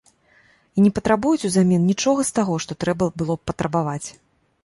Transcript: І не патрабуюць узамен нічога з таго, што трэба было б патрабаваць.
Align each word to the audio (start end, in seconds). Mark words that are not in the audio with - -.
І 0.75 0.85
не 0.85 0.89
патрабуюць 0.99 1.47
узамен 1.49 1.85
нічога 1.91 2.25
з 2.29 2.35
таго, 2.39 2.57
што 2.67 2.79
трэба 2.85 3.09
было 3.23 3.33
б 3.39 3.51
патрабаваць. 3.51 4.07